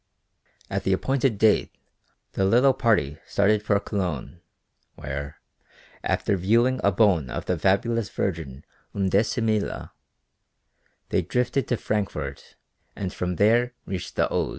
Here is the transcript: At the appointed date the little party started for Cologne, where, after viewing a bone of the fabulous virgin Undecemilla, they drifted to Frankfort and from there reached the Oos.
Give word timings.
At 0.67 0.83
the 0.83 0.93
appointed 0.93 1.37
date 1.37 1.75
the 2.31 2.43
little 2.43 2.73
party 2.73 3.19
started 3.27 3.61
for 3.61 3.79
Cologne, 3.79 4.41
where, 4.95 5.39
after 6.03 6.35
viewing 6.37 6.81
a 6.83 6.91
bone 6.91 7.29
of 7.29 7.45
the 7.45 7.55
fabulous 7.59 8.09
virgin 8.09 8.65
Undecemilla, 8.95 9.91
they 11.09 11.21
drifted 11.21 11.67
to 11.67 11.77
Frankfort 11.77 12.55
and 12.95 13.13
from 13.13 13.35
there 13.35 13.75
reached 13.85 14.15
the 14.15 14.27
Oos. 14.33 14.49